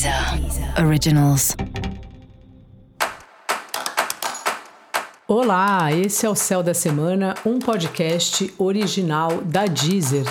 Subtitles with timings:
[0.00, 1.54] Deezer Originals.
[5.28, 10.24] Olá, esse é o Céu da Semana, um podcast original da Deezer.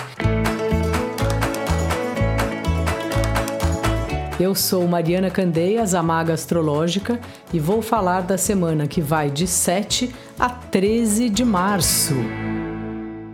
[4.40, 7.20] Eu sou Mariana Candeias, a maga astrológica,
[7.52, 12.14] e vou falar da semana que vai de 7 a 13 de março.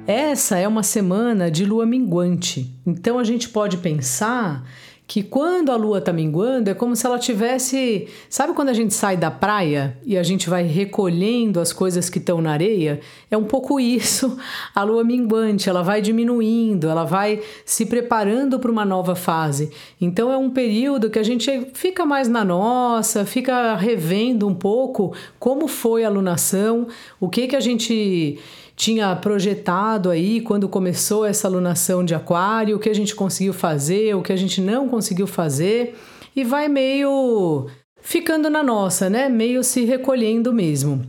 [0.07, 4.63] Essa é uma semana de lua minguante, então a gente pode pensar
[5.07, 8.09] que quando a lua está minguando é como se ela tivesse.
[8.29, 12.19] Sabe quando a gente sai da praia e a gente vai recolhendo as coisas que
[12.19, 13.01] estão na areia?
[13.31, 14.37] É um pouco isso
[14.75, 19.71] a lua minguante, ela vai diminuindo, ela vai se preparando para uma nova fase.
[20.01, 25.15] Então é um período que a gente fica mais na nossa, fica revendo um pouco
[25.39, 26.89] como foi a lunação,
[27.21, 28.41] o que que a gente
[28.77, 34.15] tinha projetado aí quando começou essa alunação de aquário, o que a gente conseguiu fazer,
[34.15, 35.97] o que a gente não conseguiu fazer,
[36.37, 37.67] e vai meio
[38.03, 39.31] ficando na nossa, né?
[39.31, 41.01] Meio se recolhendo mesmo.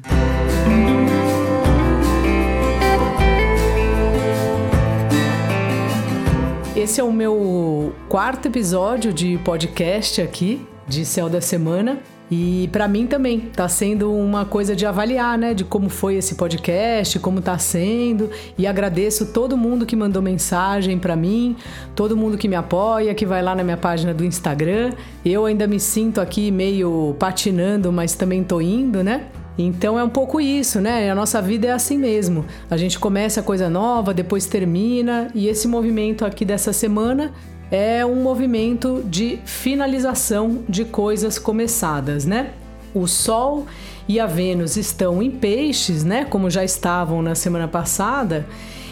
[6.73, 11.99] Esse é o meu quarto episódio de podcast aqui, de Céu da Semana.
[12.29, 16.35] E para mim também tá sendo uma coisa de avaliar, né, de como foi esse
[16.35, 21.55] podcast, como tá sendo, e agradeço todo mundo que mandou mensagem para mim,
[21.95, 24.91] todo mundo que me apoia, que vai lá na minha página do Instagram.
[25.23, 29.27] Eu ainda me sinto aqui meio patinando, mas também tô indo, né?
[29.57, 31.09] Então é um pouco isso, né?
[31.09, 32.45] A nossa vida é assim mesmo.
[32.69, 37.33] A gente começa coisa nova, depois termina, e esse movimento aqui dessa semana
[37.71, 42.51] é um movimento de finalização de coisas começadas, né?
[42.93, 43.65] O Sol
[44.07, 46.25] e a Vênus estão em peixes, né?
[46.25, 48.45] Como já estavam na semana passada.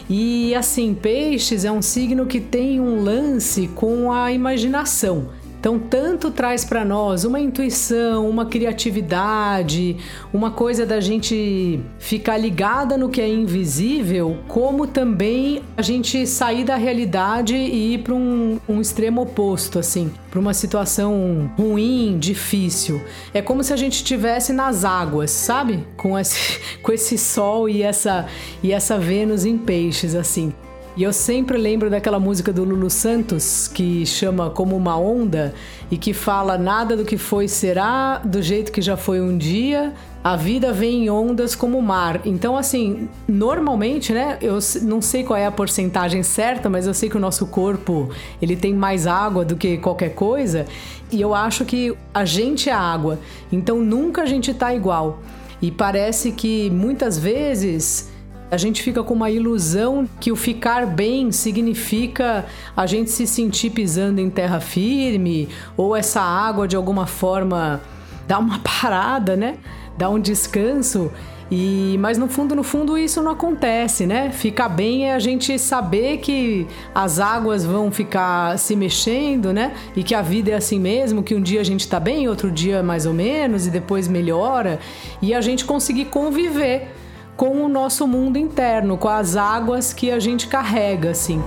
[0.10, 5.30] E assim, peixes é um signo que tem um lance com a imaginação.
[5.66, 9.98] Então, tanto traz para nós uma intuição, uma criatividade,
[10.32, 16.66] uma coisa da gente ficar ligada no que é invisível, como também a gente sair
[16.66, 23.02] da realidade e ir para um, um extremo oposto, assim, para uma situação ruim, difícil.
[23.34, 25.84] É como se a gente estivesse nas águas, sabe?
[25.98, 28.28] Com esse, com esse sol e essa,
[28.62, 30.54] e essa Vênus em peixes, assim.
[30.98, 35.54] E eu sempre lembro daquela música do Lulu Santos que chama Como uma Onda
[35.92, 39.94] e que fala nada do que foi será, do jeito que já foi um dia,
[40.24, 42.22] a vida vem em ondas como o mar.
[42.24, 44.38] Então, assim, normalmente, né?
[44.42, 48.10] Eu não sei qual é a porcentagem certa, mas eu sei que o nosso corpo
[48.42, 50.66] ele tem mais água do que qualquer coisa.
[51.12, 53.20] E eu acho que a gente é água.
[53.52, 55.20] Então nunca a gente tá igual.
[55.62, 58.15] E parece que muitas vezes
[58.50, 62.46] a gente fica com uma ilusão que o ficar bem significa
[62.76, 67.82] a gente se sentir pisando em terra firme ou essa água de alguma forma
[68.28, 69.58] dar uma parada, né?
[69.98, 71.12] Dar um descanso.
[71.50, 74.32] E mas no fundo, no fundo isso não acontece, né?
[74.32, 79.74] Ficar bem é a gente saber que as águas vão ficar se mexendo, né?
[79.96, 82.50] E que a vida é assim mesmo, que um dia a gente tá bem, outro
[82.50, 84.80] dia mais ou menos e depois melhora,
[85.22, 86.88] e a gente conseguir conviver
[87.36, 91.42] com o nosso mundo interno, com as águas que a gente carrega, assim.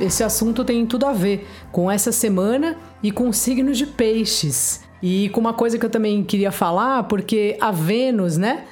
[0.00, 4.80] Esse assunto tem tudo a ver com essa semana e com o signo de peixes.
[5.02, 8.64] E com uma coisa que eu também queria falar, porque a Vênus, né?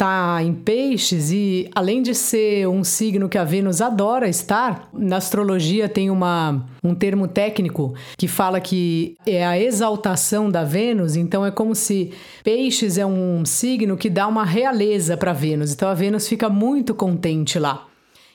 [0.00, 5.18] Está em peixes e além de ser um signo que a Vênus adora estar, na
[5.18, 11.44] astrologia tem uma, um termo técnico que fala que é a exaltação da Vênus, então
[11.44, 15.74] é como se peixes é um signo que dá uma realeza para Vênus.
[15.74, 17.86] Então a Vênus fica muito contente lá.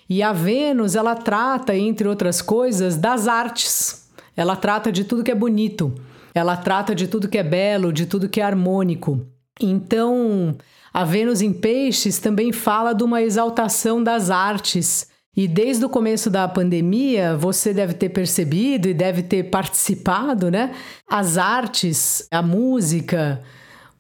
[0.08, 4.08] E a Vênus, ela trata, entre outras coisas, das artes.
[4.38, 5.96] Ela trata de tudo que é bonito.
[6.32, 9.26] Ela trata de tudo que é belo, de tudo que é harmônico.
[9.60, 10.56] Então,
[10.96, 15.10] a Vênus em Peixes também fala de uma exaltação das artes.
[15.36, 20.74] E desde o começo da pandemia, você deve ter percebido e deve ter participado, né?
[21.06, 23.44] As artes, a música,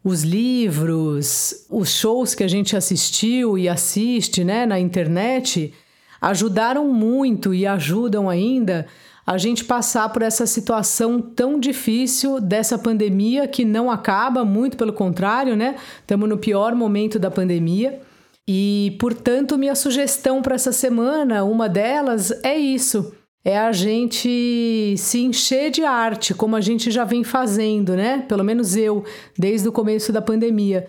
[0.01, 5.73] os livros, os shows que a gente assistiu e assiste, né, na internet,
[6.21, 8.87] ajudaram muito e ajudam ainda
[9.25, 14.93] a gente passar por essa situação tão difícil dessa pandemia que não acaba, muito pelo
[14.93, 15.75] contrário, né?
[16.01, 17.99] Estamos no pior momento da pandemia.
[18.47, 23.11] E, portanto, minha sugestão para essa semana, uma delas é isso:
[23.43, 28.23] é a gente se encher de arte, como a gente já vem fazendo, né?
[28.27, 29.03] Pelo menos eu,
[29.37, 30.85] desde o começo da pandemia.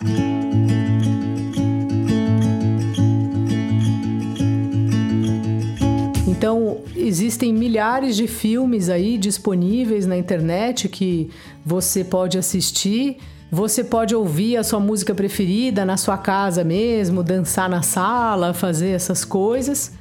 [6.37, 11.31] Então, existem milhares de filmes aí disponíveis na internet que
[11.65, 13.17] você pode assistir.
[13.51, 18.91] Você pode ouvir a sua música preferida na sua casa mesmo, dançar na sala, fazer
[18.91, 19.93] essas coisas.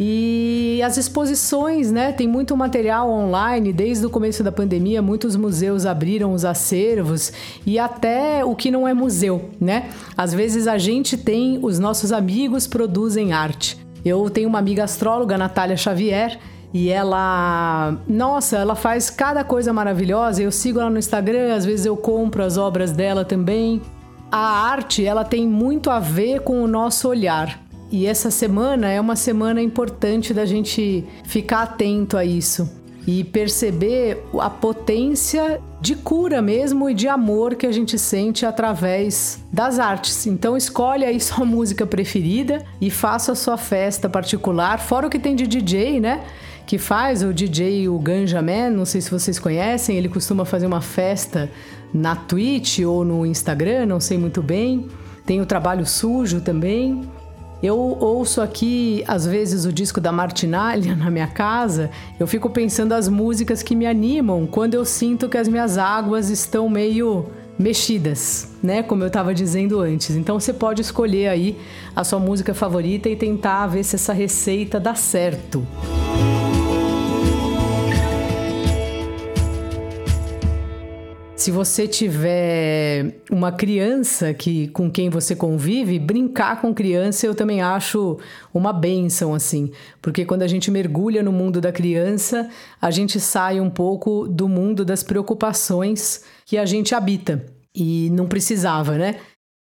[0.00, 2.10] E as exposições, né?
[2.10, 5.02] Tem muito material online desde o começo da pandemia.
[5.02, 7.30] Muitos museus abriram os acervos
[7.66, 9.90] e até o que não é museu, né?
[10.16, 13.81] Às vezes a gente tem, os nossos amigos produzem arte.
[14.04, 16.38] Eu tenho uma amiga astróloga, Natália Xavier,
[16.74, 20.42] e ela, nossa, ela faz cada coisa maravilhosa.
[20.42, 23.80] Eu sigo ela no Instagram, às vezes eu compro as obras dela também.
[24.30, 27.60] A arte, ela tem muito a ver com o nosso olhar.
[27.90, 34.24] E essa semana é uma semana importante da gente ficar atento a isso e perceber
[34.38, 40.26] a potência de cura mesmo e de amor que a gente sente através das artes.
[40.26, 45.18] Então escolhe aí sua música preferida e faça a sua festa particular, fora o que
[45.18, 46.22] tem de DJ, né?
[46.64, 50.66] Que faz o DJ o Ganja Man, não sei se vocês conhecem, ele costuma fazer
[50.66, 51.50] uma festa
[51.92, 54.86] na Twitch ou no Instagram, não sei muito bem.
[55.26, 57.02] Tem o trabalho sujo também.
[57.62, 62.92] Eu ouço aqui, às vezes, o disco da Martinalha na minha casa, eu fico pensando
[62.92, 67.26] as músicas que me animam quando eu sinto que as minhas águas estão meio
[67.58, 68.82] mexidas, né?
[68.82, 70.16] Como eu estava dizendo antes.
[70.16, 71.56] Então você pode escolher aí
[71.94, 75.64] a sua música favorita e tentar ver se essa receita dá certo.
[81.42, 87.60] Se você tiver uma criança que com quem você convive, brincar com criança eu também
[87.60, 88.16] acho
[88.54, 92.48] uma benção assim, porque quando a gente mergulha no mundo da criança,
[92.80, 97.44] a gente sai um pouco do mundo das preocupações que a gente habita
[97.74, 99.16] e não precisava, né?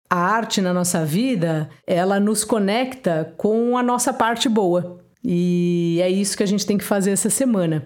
[0.08, 4.96] A arte na nossa vida, ela nos conecta com a nossa parte boa.
[5.23, 7.84] E é isso que a gente tem que fazer essa semana.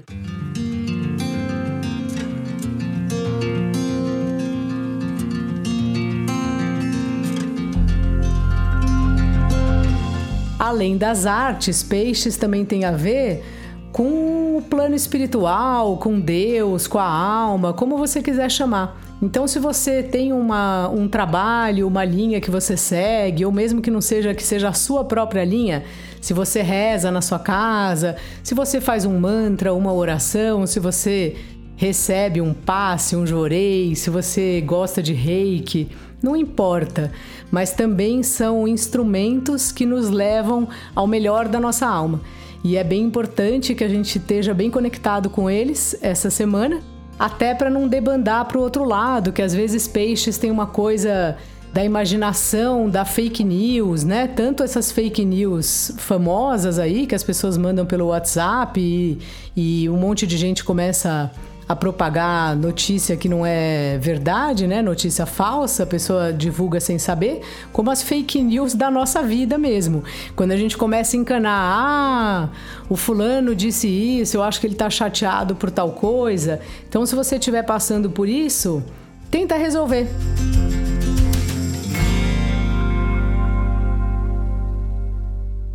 [10.71, 13.45] Além das artes, peixes também tem a ver
[13.93, 19.01] com o plano espiritual, com Deus, com a alma, como você quiser chamar.
[19.23, 23.91] Então, se você tem uma, um trabalho, uma linha que você segue, ou mesmo que
[23.91, 25.85] não seja que seja a sua própria linha,
[26.23, 31.37] se você reza na sua casa, se você faz um mantra, uma oração, se você
[31.81, 35.89] recebe um passe, um jorei, se você gosta de reiki,
[36.23, 37.11] não importa,
[37.51, 42.21] mas também são instrumentos que nos levam ao melhor da nossa alma.
[42.63, 46.83] E é bem importante que a gente esteja bem conectado com eles essa semana,
[47.19, 51.39] até para não debandar para o outro lado, que às vezes peixes têm uma coisa
[51.73, 54.27] da imaginação, da fake news, né?
[54.27, 59.19] Tanto essas fake news famosas aí que as pessoas mandam pelo WhatsApp e,
[59.57, 64.83] e um monte de gente começa a propagar notícia que não é verdade, né?
[64.83, 70.03] Notícia falsa, a pessoa divulga sem saber, como as fake news da nossa vida mesmo.
[70.35, 72.49] Quando a gente começa a encanar, ah,
[72.89, 76.61] o fulano disse isso, eu acho que ele tá chateado por tal coisa.
[76.89, 78.83] Então, se você estiver passando por isso,
[79.31, 80.09] tenta resolver.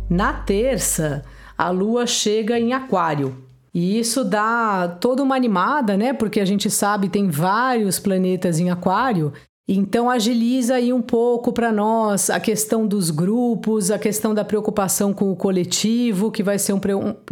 [0.08, 1.24] Na terça,
[1.58, 3.45] a lua chega em Aquário.
[3.76, 6.14] E isso dá toda uma animada, né?
[6.14, 9.34] Porque a gente sabe tem vários planetas em Aquário.
[9.68, 15.12] Então agiliza aí um pouco para nós a questão dos grupos, a questão da preocupação
[15.12, 16.80] com o coletivo, que vai ser um,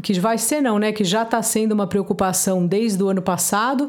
[0.03, 0.93] que vai ser não, né?
[0.93, 3.89] Que já está sendo uma preocupação desde o ano passado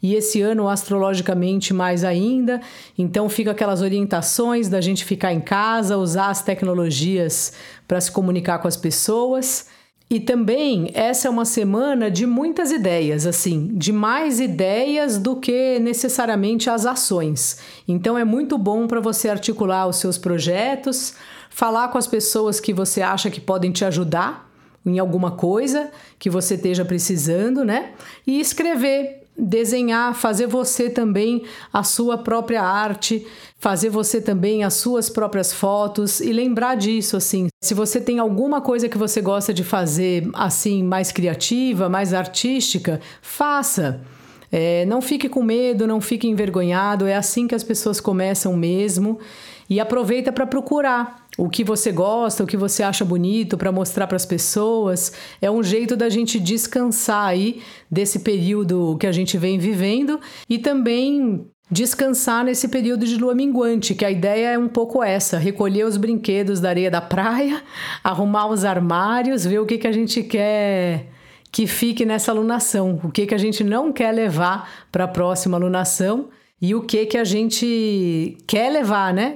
[0.00, 2.60] e esse ano astrologicamente mais ainda.
[2.96, 7.52] Então fica aquelas orientações da gente ficar em casa, usar as tecnologias
[7.88, 9.74] para se comunicar com as pessoas.
[10.08, 15.80] E também essa é uma semana de muitas ideias, assim, de mais ideias do que
[15.80, 17.58] necessariamente as ações.
[17.88, 21.14] Então é muito bom para você articular os seus projetos,
[21.50, 24.48] falar com as pessoas que você acha que podem te ajudar
[24.84, 27.90] em alguma coisa que você esteja precisando, né?
[28.24, 33.26] E escrever desenhar, fazer você também a sua própria arte,
[33.58, 37.48] fazer você também as suas próprias fotos e lembrar disso assim.
[37.62, 43.00] Se você tem alguma coisa que você gosta de fazer assim mais criativa, mais artística,
[43.20, 44.00] faça.
[44.50, 47.06] É, não fique com medo, não fique envergonhado.
[47.06, 49.18] É assim que as pessoas começam mesmo.
[49.68, 54.06] E aproveita para procurar o que você gosta, o que você acha bonito para mostrar
[54.06, 55.12] para as pessoas.
[55.40, 60.58] É um jeito da gente descansar aí desse período que a gente vem vivendo e
[60.58, 65.84] também descansar nesse período de lua minguante, que a ideia é um pouco essa: recolher
[65.84, 67.62] os brinquedos da areia da praia,
[68.02, 71.08] arrumar os armários, ver o que, que a gente quer
[71.52, 75.56] que fique nessa alunação, o que, que a gente não quer levar para a próxima
[75.56, 76.28] alunação
[76.60, 79.34] e o que, que a gente quer levar, né?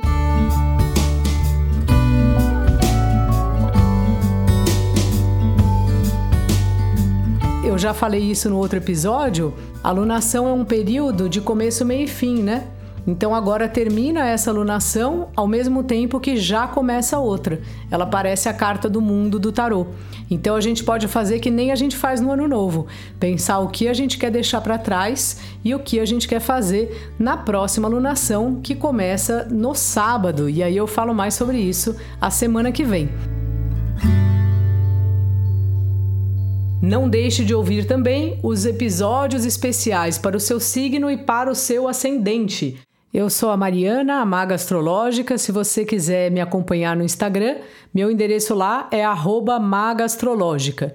[7.63, 9.53] Eu já falei isso no outro episódio.
[9.85, 12.67] A lunação é um período de começo, meio e fim, né?
[13.07, 17.61] Então agora termina essa lunação ao mesmo tempo que já começa outra.
[17.91, 19.89] Ela parece a carta do mundo do tarô.
[20.31, 22.87] Então a gente pode fazer que nem a gente faz no ano novo,
[23.19, 26.41] pensar o que a gente quer deixar para trás e o que a gente quer
[26.41, 30.49] fazer na próxima lunação que começa no sábado.
[30.49, 33.11] E aí eu falo mais sobre isso a semana que vem.
[36.83, 41.55] Não deixe de ouvir também os episódios especiais para o seu signo e para o
[41.55, 42.79] seu ascendente.
[43.13, 45.37] Eu sou a Mariana, a Maga Astrológica.
[45.37, 47.57] Se você quiser me acompanhar no Instagram,
[47.93, 49.03] meu endereço lá é
[49.61, 50.95] @magastrológica.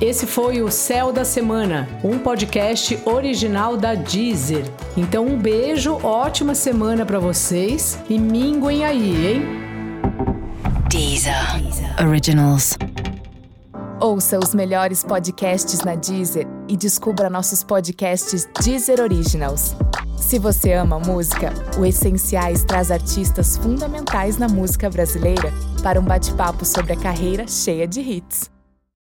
[0.00, 4.64] Esse foi o Céu da Semana, um podcast original da Deezer.
[4.96, 9.69] Então um beijo, ótima semana para vocês e minguem aí, hein?
[11.10, 11.34] Deezer.
[12.06, 12.78] Originals.
[14.00, 19.74] Ouça os melhores podcasts na Deezer e descubra nossos podcasts Deezer Originals.
[20.16, 25.52] Se você ama música, o Essenciais traz artistas fundamentais na música brasileira
[25.82, 28.48] para um bate-papo sobre a carreira cheia de hits.